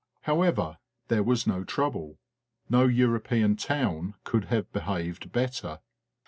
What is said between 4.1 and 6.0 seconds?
could have behaved better.